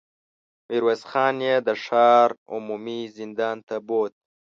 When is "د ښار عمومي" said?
1.67-3.01